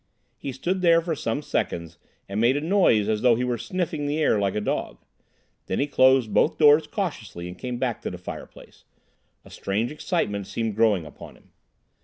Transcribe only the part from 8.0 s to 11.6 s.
to the fireplace. A strange excitement seemed growing upon him.